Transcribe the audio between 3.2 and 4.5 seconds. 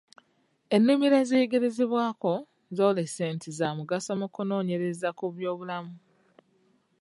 nti za mugaso mu